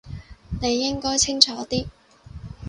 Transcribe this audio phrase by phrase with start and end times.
[0.59, 1.85] 你應該清楚啲